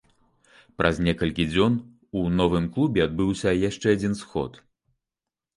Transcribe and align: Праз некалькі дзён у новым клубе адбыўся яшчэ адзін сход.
Праз 0.81 1.01
некалькі 1.07 1.45
дзён 1.51 1.75
у 2.21 2.23
новым 2.39 2.65
клубе 2.79 3.05
адбыўся 3.07 3.49
яшчэ 3.69 3.87
адзін 3.97 4.21
сход. 4.23 4.51